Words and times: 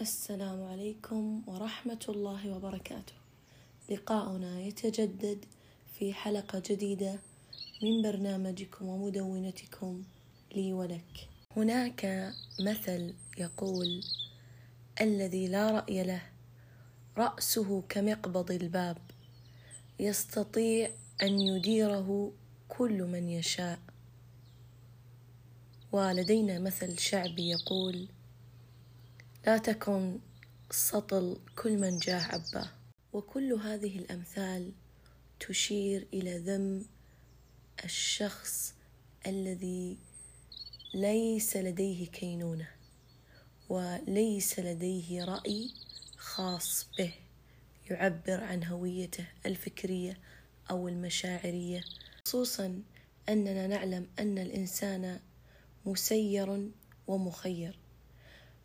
السلام 0.00 0.64
عليكم 0.64 1.42
ورحمة 1.46 2.04
الله 2.08 2.50
وبركاته. 2.50 3.14
لقاؤنا 3.90 4.60
يتجدد 4.60 5.44
في 5.98 6.14
حلقة 6.14 6.62
جديدة 6.70 7.18
من 7.82 8.02
برنامجكم 8.02 8.86
ومدونتكم 8.88 10.02
لي 10.54 10.72
ولك. 10.72 11.28
هناك 11.56 12.32
مثل 12.60 13.14
يقول: 13.38 14.04
الذي 15.00 15.48
لا 15.48 15.70
رأي 15.70 16.02
له 16.02 16.22
رأسه 17.18 17.82
كمقبض 17.88 18.50
الباب، 18.50 18.98
يستطيع 20.00 20.90
أن 21.22 21.40
يديره 21.40 22.32
كل 22.68 23.02
من 23.02 23.28
يشاء. 23.28 23.78
ولدينا 25.92 26.58
مثل 26.58 26.98
شعبي 26.98 27.50
يقول: 27.50 28.08
لا 29.46 29.58
تكن 29.58 30.18
سطل 30.70 31.40
كل 31.56 31.78
من 31.78 31.98
جاه 31.98 32.22
عباه 32.22 32.70
وكل 33.12 33.52
هذه 33.52 33.98
الأمثال 33.98 34.72
تشير 35.40 36.06
إلى 36.14 36.38
ذم 36.38 36.86
الشخص 37.84 38.74
الذي 39.26 39.98
ليس 40.94 41.56
لديه 41.56 42.06
كينونة 42.06 42.68
وليس 43.68 44.58
لديه 44.58 45.24
رأي 45.24 45.70
خاص 46.16 46.86
به 46.98 47.14
يعبر 47.90 48.44
عن 48.44 48.64
هويته 48.64 49.26
الفكرية 49.46 50.18
أو 50.70 50.88
المشاعرية. 50.88 51.84
خصوصا 52.24 52.82
أننا 53.28 53.66
نعلم 53.66 54.08
أن 54.18 54.38
الإنسان 54.38 55.20
مسير 55.84 56.70
ومخير. 57.06 57.85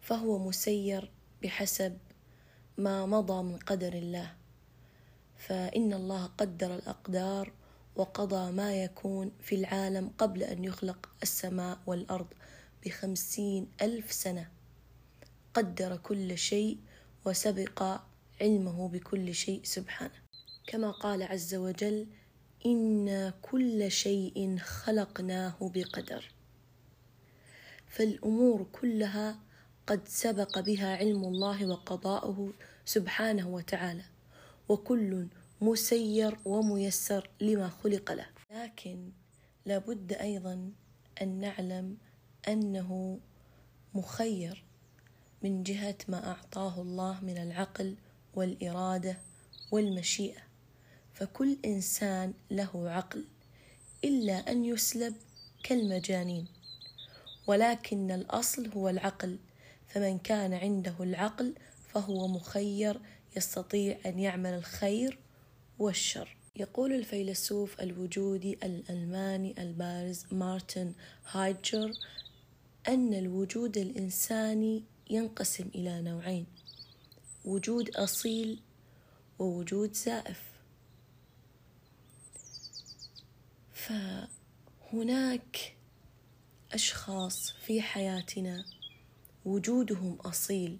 فهو 0.01 0.37
مسير 0.39 1.11
بحسب 1.43 1.97
ما 2.77 3.05
مضى 3.05 3.43
من 3.43 3.57
قدر 3.57 3.93
الله. 3.93 4.35
فإن 5.37 5.93
الله 5.93 6.25
قدر 6.25 6.75
الأقدار 6.75 7.53
وقضى 7.95 8.51
ما 8.51 8.83
يكون 8.83 9.31
في 9.39 9.55
العالم 9.55 10.11
قبل 10.17 10.43
أن 10.43 10.63
يخلق 10.63 11.09
السماء 11.23 11.79
والأرض 11.87 12.27
بخمسين 12.85 13.67
ألف 13.81 14.11
سنة. 14.11 14.51
قدر 15.53 15.97
كل 15.97 16.37
شيء 16.37 16.77
وسبق 17.25 18.01
علمه 18.41 18.87
بكل 18.87 19.35
شيء 19.35 19.61
سبحانه. 19.63 20.21
كما 20.67 20.91
قال 20.91 21.23
عز 21.23 21.55
وجل 21.55 22.07
إنا 22.65 23.33
كل 23.41 23.91
شيء 23.91 24.57
خلقناه 24.57 25.55
بقدر. 25.61 26.31
فالأمور 27.87 28.67
كلها 28.71 29.39
قد 29.87 30.07
سبق 30.07 30.59
بها 30.59 30.97
علم 30.97 31.23
الله 31.23 31.65
وقضاؤه 31.65 32.53
سبحانه 32.85 33.47
وتعالى 33.49 34.03
وكل 34.69 35.27
مسير 35.61 36.37
وميسر 36.45 37.29
لما 37.41 37.69
خلق 37.69 38.11
له. 38.11 38.25
لكن 38.51 39.11
لابد 39.65 40.13
أيضا 40.13 40.71
أن 41.21 41.39
نعلم 41.39 41.97
أنه 42.47 43.19
مخير 43.93 44.63
من 45.43 45.63
جهة 45.63 45.97
ما 46.07 46.27
أعطاه 46.31 46.81
الله 46.81 47.19
من 47.21 47.37
العقل 47.37 47.95
والإرادة 48.33 49.17
والمشيئة. 49.71 50.41
فكل 51.13 51.57
إنسان 51.65 52.33
له 52.51 52.89
عقل 52.89 53.25
إلا 54.03 54.51
أن 54.51 54.65
يسلب 54.65 55.15
كالمجانين 55.63 56.47
ولكن 57.47 58.11
الأصل 58.11 58.71
هو 58.71 58.89
العقل 58.89 59.37
فمن 59.93 60.19
كان 60.19 60.53
عنده 60.53 60.95
العقل 60.99 61.55
فهو 61.87 62.27
مخير 62.27 62.99
يستطيع 63.37 63.97
أن 64.05 64.19
يعمل 64.19 64.53
الخير 64.53 65.19
والشر. 65.79 66.35
يقول 66.55 66.93
الفيلسوف 66.93 67.81
الوجودي 67.81 68.53
الألماني 68.53 69.55
البارز 69.57 70.25
مارتن 70.31 70.93
هايدجر 71.31 71.91
أن 72.87 73.13
الوجود 73.13 73.77
الإنساني 73.77 74.83
ينقسم 75.09 75.69
إلى 75.75 76.01
نوعين 76.01 76.45
وجود 77.45 77.89
أصيل 77.89 78.59
ووجود 79.39 79.93
زائف. 79.93 80.51
فهناك 83.73 85.75
أشخاص 86.71 87.51
في 87.51 87.81
حياتنا 87.81 88.65
وجودهم 89.45 90.17
أصيل 90.25 90.77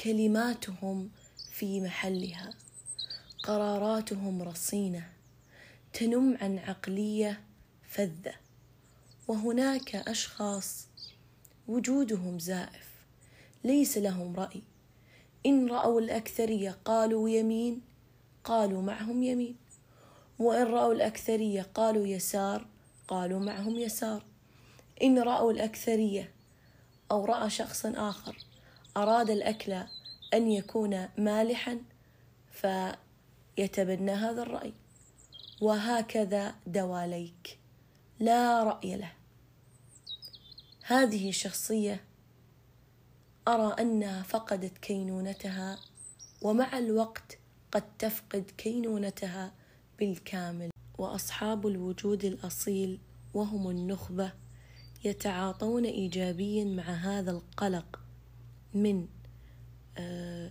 كلماتهم 0.00 1.10
في 1.52 1.80
محلها 1.80 2.50
قراراتهم 3.42 4.42
رصينة 4.42 5.08
تنم 5.92 6.38
عن 6.40 6.58
عقلية 6.58 7.40
فذة. 7.88 8.34
وهناك 9.28 9.96
أشخاص 9.96 10.86
وجودهم 11.68 12.38
زائف 12.38 12.90
ليس 13.64 13.98
لهم 13.98 14.36
رأي. 14.36 14.62
إن 15.46 15.68
رأوا 15.68 16.00
الأكثرية 16.00 16.78
قالوا 16.84 17.28
يمين 17.28 17.80
قالوا 18.44 18.82
معهم 18.82 19.22
يمين. 19.22 19.56
وإن 20.38 20.66
رأوا 20.66 20.94
الأكثرية 20.94 21.62
قالوا 21.74 22.06
يسار 22.06 22.66
قالوا 23.08 23.40
معهم 23.40 23.76
يسار. 23.78 24.22
إن 25.02 25.18
رأوا 25.18 25.52
الأكثرية 25.52 26.32
أو 27.10 27.24
رأى 27.24 27.50
شخص 27.50 27.86
آخر 27.86 28.36
أراد 28.96 29.30
الأكل 29.30 29.72
أن 30.34 30.50
يكون 30.50 31.08
مالحا 31.18 31.78
فيتبنى 32.50 34.12
هذا 34.12 34.42
الرأي. 34.42 34.72
وهكذا 35.60 36.54
دواليك. 36.66 37.58
لا 38.20 38.64
رأي 38.64 38.96
له. 38.96 39.12
هذه 40.84 41.28
الشخصية 41.28 42.04
أرى 43.48 43.76
أنها 43.78 44.22
فقدت 44.22 44.78
كينونتها 44.78 45.78
ومع 46.42 46.78
الوقت 46.78 47.38
قد 47.72 47.96
تفقد 47.98 48.50
كينونتها 48.58 49.52
بالكامل. 49.98 50.70
وأصحاب 50.98 51.66
الوجود 51.66 52.24
الأصيل 52.24 53.00
وهم 53.34 53.70
النخبة. 53.70 54.32
يتعاطون 55.04 55.84
ايجابيا 55.84 56.64
مع 56.64 56.82
هذا 56.82 57.30
القلق 57.30 58.00
من 58.74 59.06
آه، 59.98 60.50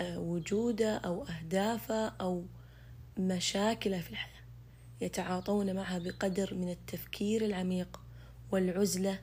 آه، 0.00 0.18
وجوده 0.18 0.96
أو 0.96 1.24
أهدافه 1.24 2.08
أو 2.08 2.44
مشاكله 3.18 4.00
في 4.00 4.10
الحياة. 4.10 4.42
يتعاطون 5.00 5.74
معها 5.74 5.98
بقدر 5.98 6.54
من 6.54 6.70
التفكير 6.70 7.44
العميق 7.44 8.00
والعزلة 8.52 9.20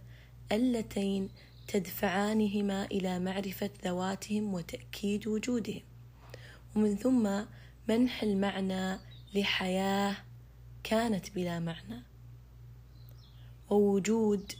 اللتين 0.52 1.30
تدفعانهما 1.68 2.86
إلى 2.86 3.20
معرفة 3.20 3.70
ذواتهم 3.86 4.54
وتأكيد 4.54 5.28
وجودهم. 5.28 5.82
ومن 6.76 6.96
ثم 6.96 7.44
منح 7.88 8.24
المعنى 8.24 9.00
لحياة 9.36 10.16
كانت 10.84 11.32
بلا 11.32 11.60
معنى. 11.60 12.04
ووجود 13.70 14.52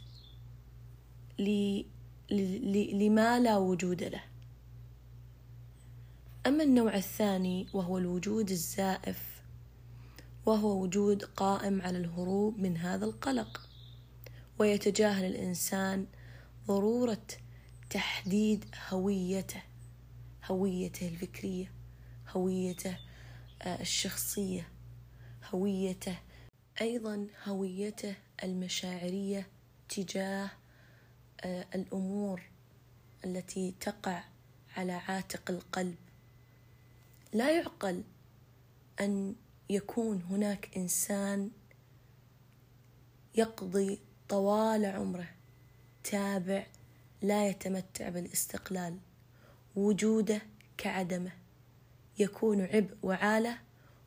لما 2.92 3.40
لا 3.40 3.56
وجود 3.56 4.02
له. 4.02 4.22
أما 6.46 6.64
النوع 6.64 6.96
الثاني 6.96 7.66
وهو 7.72 7.98
الوجود 7.98 8.50
الزائف 8.50 9.42
وهو 10.46 10.82
وجود 10.82 11.24
قائم 11.24 11.82
على 11.82 11.98
الهروب 11.98 12.58
من 12.58 12.76
هذا 12.76 13.04
القلق. 13.04 13.70
ويتجاهل 14.58 15.24
الإنسان 15.24 16.06
ضرورة 16.66 17.26
تحديد 17.90 18.64
هويته 18.88 19.62
هويته 20.44 21.08
الفكرية 21.08 21.72
هويته 22.28 22.98
آه، 23.62 23.80
الشخصية 23.80 24.68
هويته 25.54 26.18
أيضا 26.80 27.26
هويته 27.44 28.14
المشاعرية 28.44 29.46
تجاه 29.88 30.50
آه، 31.40 31.66
الأمور 31.74 32.42
التي 33.24 33.74
تقع 33.80 34.22
على 34.76 34.92
عاتق 34.92 35.50
القلب. 35.50 35.96
لا 37.32 37.56
يعقل 37.56 38.02
أن 39.00 39.34
يكون 39.70 40.22
هناك 40.22 40.76
إنسان 40.76 41.50
يقضي 43.34 43.98
طوال 44.28 44.84
عمره 44.84 45.28
تابع 46.04 46.66
لا 47.22 47.48
يتمتع 47.48 48.08
بالاستقلال. 48.08 48.98
وجوده 49.76 50.42
كعدمه. 50.78 51.32
يكون 52.18 52.60
عبء 52.60 52.96
وعالة 53.02 53.58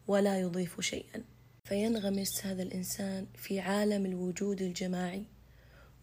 ولا 0.07 0.39
يضيف 0.39 0.81
شيئا. 0.81 1.23
فينغمس 1.63 2.45
هذا 2.45 2.63
الإنسان 2.63 3.27
في 3.35 3.59
عالم 3.59 4.05
الوجود 4.05 4.61
الجماعي 4.61 5.25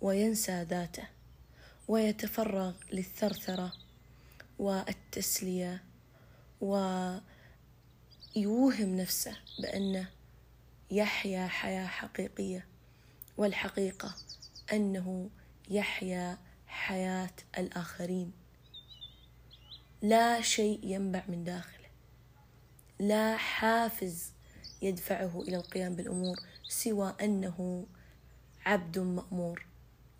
وينسى 0.00 0.62
ذاته 0.62 1.08
ويتفرغ 1.88 2.74
للثرثرة 2.92 3.72
والتسلية 4.58 5.84
ويوهم 6.60 7.20
نفسه 8.96 9.36
بأنه 9.62 10.08
يحيا 10.90 11.46
حياة 11.46 11.86
حقيقية 11.86 12.66
والحقيقة 13.36 14.14
أنه 14.72 15.30
يحيا 15.70 16.38
حياة 16.66 17.34
الآخرين. 17.58 18.32
لا 20.02 20.40
شيء 20.40 20.80
ينبع 20.82 21.22
من 21.28 21.44
داخله. 21.44 21.88
لا 22.98 23.36
حافز 23.36 24.32
يدفعه 24.82 25.42
إلى 25.42 25.56
القيام 25.56 25.94
بالأمور 25.94 26.36
سوى 26.68 27.14
أنه 27.22 27.86
عبد 28.66 28.98
مأمور. 28.98 29.66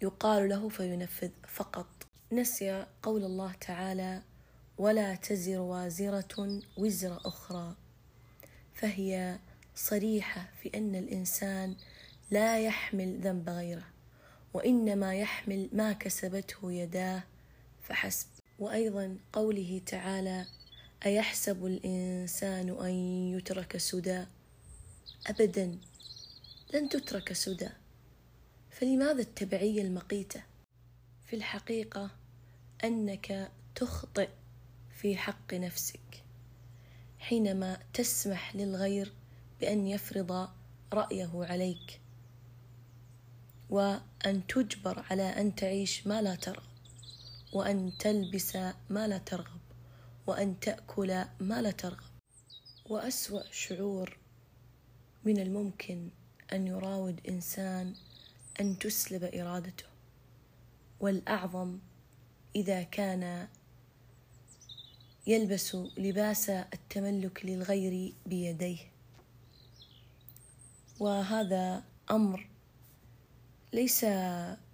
يقال 0.03 0.49
له 0.49 0.69
فينفذ 0.69 1.31
فقط. 1.49 1.87
نسي 2.33 2.87
قول 3.03 3.25
الله 3.25 3.53
تعالى 3.53 4.23
ولا 4.79 5.15
تزر 5.15 5.59
وازرة 5.61 6.61
وزر 6.77 7.21
أخرى 7.25 7.75
فهي 8.75 9.39
صريحة 9.75 10.49
في 10.63 10.71
أن 10.75 10.95
الإنسان 10.95 11.77
لا 12.31 12.59
يحمل 12.59 13.21
ذنب 13.21 13.49
غيره 13.49 13.85
وإنما 14.55 15.15
يحمل 15.15 15.69
ما 15.73 15.93
كسبته 15.93 16.73
يداه 16.73 17.23
فحسب. 17.83 18.27
وأيضا 18.59 19.17
قوله 19.33 19.81
تعالى 19.87 20.47
أيحسب 21.07 21.67
الإنسان 21.67 22.69
أن 22.69 22.91
يترك 23.39 23.77
سدى 23.77 24.25
أبدا 25.27 25.79
لن 26.75 26.89
تترك 26.89 27.33
سدى. 27.33 27.69
فلماذا 28.71 29.21
التبعية 29.23 29.83
المقيتة؟ 29.83 30.43
في 31.27 31.37
الحقيقة 31.37 32.11
أنك 32.85 33.51
تخطئ 33.75 34.29
في 34.91 35.17
حق 35.17 35.55
نفسك 35.55 36.25
حينما 37.19 37.79
تسمح 37.95 38.57
للغير 38.57 39.13
بأن 39.61 39.87
يفرض 39.87 40.49
رأيه 40.93 41.31
عليك 41.35 42.01
وأن 43.71 44.47
تجبر 44.49 45.05
على 45.11 45.23
أن 45.23 45.55
تعيش 45.55 46.07
ما 46.07 46.23
لا 46.23 46.35
ترغب 46.35 46.63
وأن 47.53 47.93
تلبس 47.99 48.57
ما 48.91 49.09
لا 49.09 49.19
ترغب 49.19 49.61
وأن 50.27 50.61
تأكل 50.61 51.25
ما 51.41 51.63
لا 51.63 51.71
ترغب. 51.71 52.11
وأسوأ 52.87 53.43
شعور 53.53 54.20
من 55.25 55.39
الممكن 55.41 56.09
أن 56.53 56.67
يراود 56.67 57.21
إنسان 57.29 57.95
أن 58.61 58.79
تسلب 58.79 59.25
إرادته 59.25 59.85
والأعظم 61.01 61.79
إذا 62.57 62.83
كان 62.83 63.49
يلبس 65.27 65.75
لباس 65.75 66.51
التملك 66.51 67.47
للغير 67.47 68.15
بيديه. 68.27 68.79
وهذا 71.01 71.83
أمر 72.11 72.49
ليس 73.73 74.05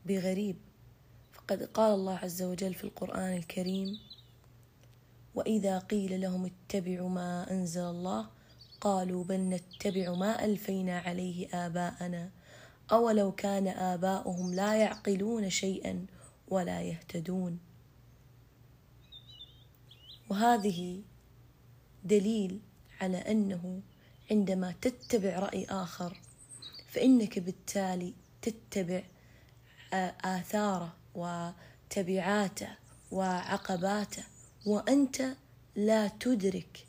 بغريب. 0.07 0.57
فقد 1.33 1.63
قال 1.63 1.95
الله 1.95 2.17
عز 2.17 2.43
وجل 2.43 2.75
في 2.75 2.85
القرآن 2.85 3.37
الكريم 3.37 3.99
وإذا 5.35 5.79
قيل 5.79 6.21
لهم 6.21 6.51
اتبعوا 6.51 7.09
ما 7.09 7.51
أنزل 7.51 7.81
الله 7.81 8.36
قالوا 8.81 9.25
بل 9.25 9.41
نتبع 9.41 10.15
ما 10.15 10.45
ألفينا 10.45 10.99
عليه 10.99 11.67
آباءنا. 11.67 12.31
أولو 12.93 13.33
كان 13.33 13.69
آباؤهم 13.69 14.55
لا 14.55 14.75
يعقلون 14.75 15.51
شيئا 15.51 16.07
ولا 16.49 16.83
يهتدون. 16.83 17.59
وهذه 20.31 21.03
دليل 22.05 22.61
على 23.01 23.17
أنه 23.17 23.83
عندما 24.31 24.75
تتبع 24.81 25.39
رأي 25.39 25.65
آخر 25.65 26.21
فإنك 26.89 27.39
بالتالي 27.39 28.15
تتبع 28.43 29.03
اثاره 30.25 30.97
وتبعاته 31.15 32.69
وعقباته 33.11 34.25
وأنت 34.67 35.37
لا 35.77 36.09
تدرك 36.09 36.86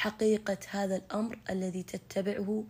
حقيقة 0.00 0.58
هذا 0.70 0.96
الأمر 0.96 1.38
الذي 1.50 1.82
تتبعه 1.82 2.64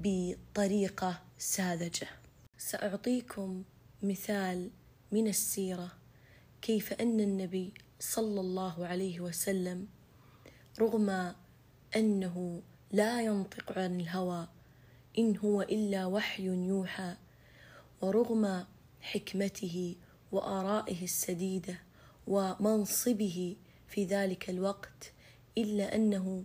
بطريقة 0.00 1.22
ساذجة. 1.38 2.08
سأعطيكم 2.58 3.62
مثال 4.02 4.70
من 5.12 5.28
السيرة 5.28 5.92
كيف 6.62 6.92
أن 6.92 7.20
النبي 7.20 7.74
صلى 8.00 8.40
الله 8.40 8.86
عليه 8.86 9.20
وسلم 9.20 9.88
رغم 10.80 11.34
أنه 11.96 12.62
لا 12.92 13.22
ينطق 13.22 13.78
عن 13.78 14.00
الهوى 14.00 14.48
إن 15.18 15.36
هو 15.36 15.62
إلا 15.62 16.06
وحي 16.06 16.44
يوحى 16.44 17.14
ورغم 18.02 18.64
حكمته 19.00 19.96
وآرائه 20.32 21.04
السديدة 21.04 21.78
ومنصبه 22.26 23.56
في 23.88 24.04
ذلك 24.04 24.50
الوقت 24.50 25.13
إلا 25.58 25.94
أنه 25.94 26.44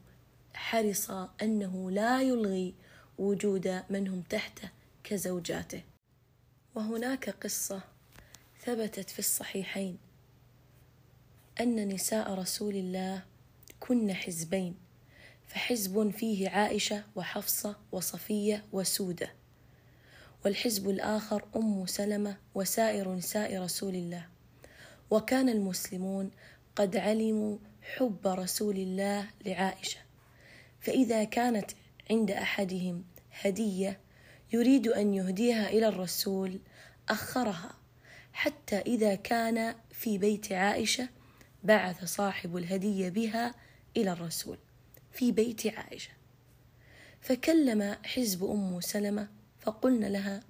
حرص 0.53 1.11
أنه 1.41 1.91
لا 1.91 2.21
يلغي 2.21 2.73
وجود 3.17 3.83
من 3.89 4.07
هم 4.07 4.21
تحته 4.21 4.69
كزوجاته. 5.03 5.83
وهناك 6.75 7.29
قصة 7.29 7.81
ثبتت 8.61 9.09
في 9.09 9.19
الصحيحين 9.19 9.97
أن 11.59 11.87
نساء 11.87 12.33
رسول 12.33 12.75
الله 12.75 13.23
كن 13.79 14.13
حزبين 14.13 14.75
فحزب 15.47 16.09
فيه 16.09 16.49
عائشة 16.49 17.03
وحفصة 17.15 17.75
وصفية 17.91 18.65
وسودة 18.71 19.33
والحزب 20.45 20.89
الآخر 20.89 21.45
أم 21.55 21.85
سلمة 21.85 22.37
وسائر 22.55 23.15
نساء 23.15 23.61
رسول 23.61 23.95
الله. 23.95 24.27
وكان 25.11 25.49
المسلمون 25.49 26.31
قد 26.75 26.97
علموا 26.97 27.57
حب 27.97 28.27
رسول 28.27 28.77
الله 28.77 29.27
لعائشة. 29.45 29.99
فإذا 30.79 31.23
كانت 31.23 31.71
عند 32.11 32.31
أحدهم 32.31 33.03
هدية 33.41 33.99
يريد 34.53 34.87
أن 34.87 35.13
يهديها 35.13 35.69
إلى 35.69 35.87
الرسول 35.87 36.59
أخرها. 37.09 37.73
حتى 38.33 38.75
إذا 38.75 39.15
كان 39.15 39.75
في 39.91 40.17
بيت 40.17 40.51
عائشة 40.51 41.09
بعث 41.63 42.05
صاحب 42.05 42.57
الهدية 42.57 43.09
بها 43.09 43.55
إلى 43.97 44.11
الرسول 44.11 44.57
في 45.11 45.31
بيت 45.31 45.67
عائشة. 45.67 46.11
فكلم 47.21 47.97
حزب 48.05 48.43
أم 48.43 48.81
سلمة 48.81 49.27
فقلنا 49.59 50.05
لها 50.05 50.43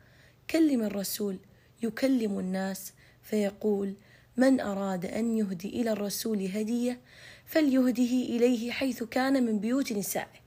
كلم 0.49 0.83
الرسول 0.83 1.39
يكلم 1.83 2.39
الناس 2.39 2.93
فيقول 3.23 3.95
من 4.39 4.59
أراد 4.59 5.05
أن 5.05 5.37
يهدي 5.37 5.81
إلى 5.81 5.91
الرسول 5.91 6.41
هدية 6.45 7.01
فليهده 7.45 8.03
إليه 8.03 8.71
حيث 8.71 9.03
كان 9.03 9.43
من 9.43 9.59
بيوت 9.59 9.93
نسائه. 9.93 10.39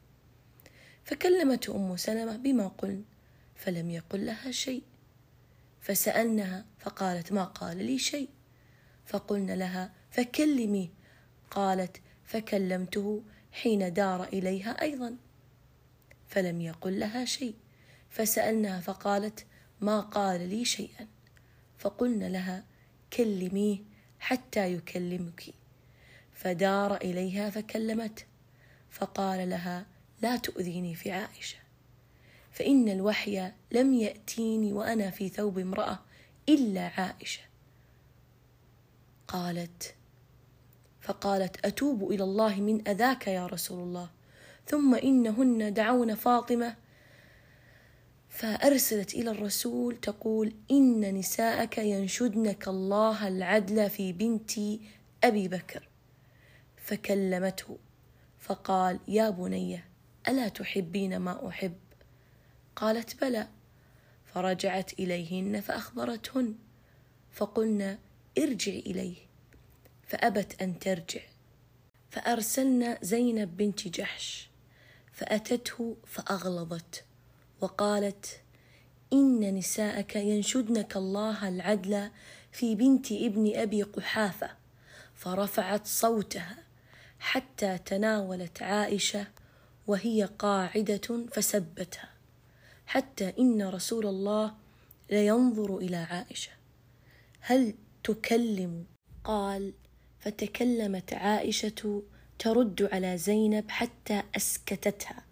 فكلمت 1.05 1.69
أم 1.69 1.97
سلمة 1.97 2.37
بما 2.37 2.69
قلن 2.69 3.05
فلم 3.55 3.91
يقل 3.91 4.27
لها 4.27 4.51
شيء. 4.51 4.83
فسألناها 5.81 6.65
فقالت 6.79 7.33
ما 7.33 7.45
قال 7.45 7.85
لي 7.85 7.99
شيء. 7.99 8.29
فقلنا 9.07 9.53
لها 9.53 9.93
فكلمي 10.11 10.91
قالت 11.51 11.97
فكلمته 12.25 13.23
حين 13.53 13.93
دار 13.93 14.25
إليها 14.25 14.83
أيضا. 14.83 15.17
فلم 16.27 16.61
يقل 16.61 17.01
لها 17.01 17.25
شيء. 17.25 17.55
فسألناها 18.11 18.81
فقالت 18.81 19.47
ما 19.81 20.01
قال 20.01 20.49
لي 20.49 20.65
شيئا. 20.65 21.09
فقلنا 21.79 22.25
لها 22.25 22.72
كلميه 23.13 23.79
حتى 24.21 24.73
يكلمك. 24.73 25.45
فدار 26.35 26.97
إليها 26.97 27.51
فكلمته 27.51 28.25
فقال 28.91 29.51
لها 29.51 29.87
لا 30.23 30.37
تؤذيني 30.37 30.95
في 30.95 31.11
عائشة 31.11 31.59
فإن 32.53 32.89
الوحي 32.89 33.53
لم 33.73 33.95
يأتيني 33.95 34.73
وأنا 34.73 35.11
في 35.11 35.29
ثوب 35.29 35.59
امرأة 35.59 35.99
إلا 36.49 36.81
عائشة. 36.81 37.43
قالت 39.29 39.95
فقالت 41.01 41.67
أتوب 41.67 42.11
إلى 42.11 42.25
الله 42.25 42.61
من 42.61 42.89
أذاك 42.89 43.27
يا 43.27 43.47
رسول 43.47 43.83
الله 43.83 44.11
ثم 44.67 44.95
إنهن 44.95 45.75
دعون 45.75 46.15
فاطمة 46.15 46.77
فأرسلت 48.43 49.15
إلى 49.15 49.31
الرسول 49.31 49.97
تقول 49.97 50.55
إن 50.71 51.15
نساءك 51.15 51.79
ينشدنك 51.79 52.69
الله 52.69 53.29
العدل 53.29 53.91
في 53.91 54.13
بنت 54.13 54.51
أبي 55.25 55.49
بكر. 55.49 55.89
فكلمته 56.77 57.79
فقال 58.41 59.01
يا 59.09 59.31
بنيه 59.31 59.89
ألا 60.29 60.49
تحبين 60.49 61.17
ما 61.17 61.49
أحب؟ 61.49 61.77
قالت 62.77 63.21
بلى. 63.25 63.49
فرجعت 64.25 64.93
إليهن 64.93 65.61
فأخبرتهن 65.61 66.55
فقلن 67.31 67.99
ارجع 68.39 68.73
إليه. 68.73 69.17
فأبت 70.07 70.63
أن 70.63 70.79
ترجع. 70.79 71.21
فأرسلنا 72.11 72.99
زينب 73.03 73.57
بنت 73.57 73.89
جحش 73.89 74.51
فأتته 75.13 75.97
فأغلظت. 76.07 77.05
وقالت 77.63 78.41
إن 79.13 79.55
نساءك 79.55 80.17
ينشدنك 80.17 80.97
الله 80.97 81.49
العدل 81.49 82.11
في 82.53 82.75
بنت 82.75 83.13
ابن 83.13 83.57
أبي 83.57 83.83
قحافة. 83.83 84.51
فرفعت 85.15 85.87
صوتها 85.87 86.57
حتى 87.19 87.79
تناولت 87.79 88.63
عائشة 88.63 89.27
وهي 89.87 90.25
قاعدة 90.39 91.27
فسبتها 91.33 92.09
حتى 92.87 93.33
إن 93.39 93.63
رسول 93.63 94.07
الله 94.07 94.55
لينظر 95.11 95.77
إلى 95.79 95.97
عائشة. 95.97 96.53
هل 97.41 97.75
تكلم؟ 98.05 98.85
قال 99.25 99.73
فتكلمت 100.21 101.13
عائشة 101.13 102.03
ترد 102.39 102.89
على 102.93 103.19
زينب 103.19 103.71
حتى 103.71 104.23
أسكتتها. 104.37 105.23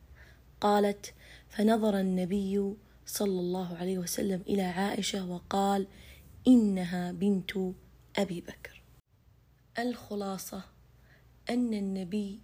قالت 0.60 1.14
فنظر 1.50 2.00
النبي 2.00 2.75
صلى 3.07 3.40
الله 3.40 3.76
عليه 3.76 3.99
وسلم 3.99 4.42
إلى 4.49 4.62
عائشة 4.62 5.26
وقال 5.30 5.87
إنها 6.47 7.12
بنت 7.12 7.52
أبي 8.16 8.40
بكر. 8.40 8.83
الخلاصة 9.78 10.62
أن 11.50 11.75
النبي 11.75 12.40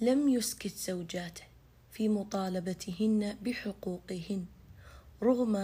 لم 0.00 0.28
يسكت 0.28 0.76
زوجاته 0.76 1.42
في 1.90 2.08
مطالبتهن 2.08 3.36
بحقوقهن 3.42 4.46
رغم 5.22 5.56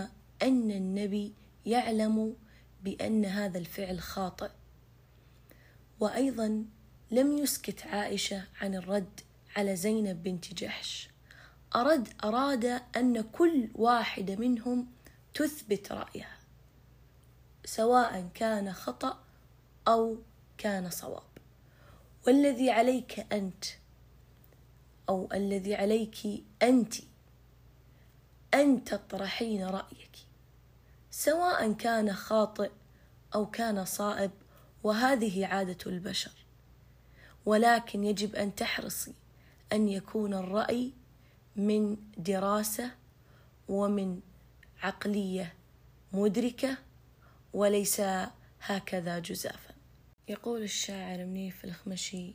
أن 0.43 0.71
النبي 0.71 1.33
يعلم 1.67 2.37
بأن 2.85 3.25
هذا 3.25 3.59
الفعل 3.59 4.01
خاطئ. 4.01 4.51
وأيضا 6.01 6.65
لم 7.11 7.39
يسكت 7.39 7.87
عائشة 7.87 8.45
عن 8.61 8.75
الرد 8.75 9.21
على 9.57 9.77
زينب 9.77 10.23
بنت 10.23 10.55
جحش. 10.55 11.09
أرد 11.77 12.09
أراد 12.25 12.65
أن 12.97 13.21
كل 13.21 13.69
واحدة 13.75 14.37
منهم 14.37 14.87
تثبت 15.35 15.93
رأيها 15.93 16.39
سواء 17.65 18.29
كان 18.35 18.73
خطأ 18.73 19.19
أو 19.89 20.17
كان 20.59 20.91
صواب. 20.91 21.23
والذي 22.27 22.71
عليك 22.71 23.27
أنت 23.33 23.65
أو 25.09 25.29
الذي 25.33 25.75
عليك 25.75 26.45
أنت 26.63 26.95
أن 28.55 28.85
تطرحين 28.85 29.65
رأيك 29.65 30.17
سواء 31.11 31.73
كان 31.73 32.13
خاطئ 32.13 32.71
أو 33.35 33.47
كان 33.51 33.85
صائب 33.85 34.31
وهذه 34.83 35.47
عادة 35.47 35.79
البشر. 35.87 36.33
ولكن 37.47 38.05
يجب 38.05 38.35
أن 38.35 38.55
تحرصي 38.55 39.15
أن 39.73 39.89
يكون 39.89 40.35
الرأي 40.35 40.93
من 41.57 41.97
دراسة 42.17 42.91
ومن 43.69 44.21
عقلية 44.83 45.55
مدركة 46.13 46.79
وليس 47.53 48.03
هكذا 48.61 49.19
جزافا. 49.19 49.75
يقول 50.29 50.63
الشاعر 50.63 51.25
منيف 51.25 51.65
الخمشي 51.65 52.35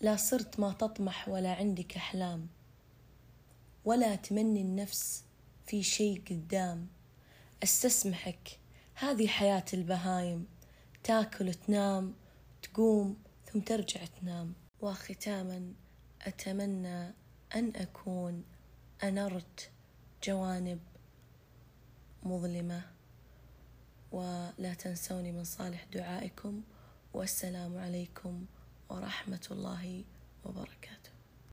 لا 0.00 0.16
صرت 0.16 0.60
ما 0.60 0.72
تطمح 0.72 1.28
ولا 1.28 1.54
عندك 1.54 1.96
أحلام 1.96 2.48
ولا 3.84 4.16
تمني 4.16 4.62
النفس 4.62 5.24
في 5.66 5.82
شيء 5.82 6.22
قدام. 6.30 6.86
أستسمحك 7.62 8.58
هذه 8.94 9.26
حياة 9.26 9.64
البهايم 9.74 10.46
تاكل 11.04 11.48
وتنام 11.48 12.14
تقوم 12.62 13.16
ثم 13.52 13.60
ترجع 13.60 14.00
تنام. 14.04 14.54
وختاما 14.80 15.72
أتمنى 16.24 17.12
أن 17.54 17.72
أكون 17.76 18.44
أنرت 19.02 19.70
جوانب 20.24 20.80
مظلمة. 22.22 22.82
ولا 24.12 24.74
تنسوني 24.78 25.32
من 25.32 25.44
صالح 25.44 25.84
دعائكم. 25.92 26.62
والسلام 27.14 27.78
عليكم 27.78 28.46
ورحمة 28.88 29.46
الله 29.50 30.04
وبركاته. 30.44 31.13